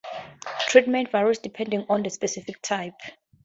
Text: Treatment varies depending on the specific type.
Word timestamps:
Treatment 0.61 1.11
varies 1.11 1.37
depending 1.37 1.85
on 1.87 2.01
the 2.01 2.09
specific 2.09 2.59
type. 2.63 2.99